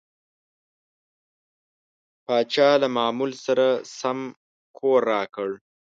پاچا 2.25 2.69
له 2.81 2.87
معمول 2.95 3.31
سره 3.45 3.65
سم 3.97 4.19
کور 4.77 4.99
راکړ. 5.11 5.49